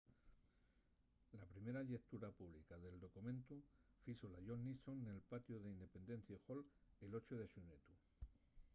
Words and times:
la 1.33 1.45
primera 1.49 1.83
llectura 1.89 2.31
pública 2.39 2.79
del 2.85 2.97
documentu 3.03 3.57
fízola 4.05 4.41
john 4.47 4.65
nixon 4.69 4.97
nel 5.03 5.21
patiu 5.29 5.55
del 5.59 5.73
independence 5.77 6.33
hall 6.45 6.61
el 7.03 7.11
8 7.21 7.35
de 7.41 7.45
xunetu 7.53 7.93